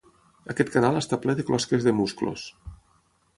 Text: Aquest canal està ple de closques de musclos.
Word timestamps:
Aquest 0.53 0.71
canal 0.75 0.97
està 1.01 1.19
ple 1.25 1.35
de 1.41 1.45
closques 1.51 1.87
de 1.89 1.95
musclos. 1.99 2.47